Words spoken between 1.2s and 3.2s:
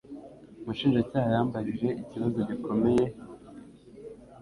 yambajije ikibazo gikomeye.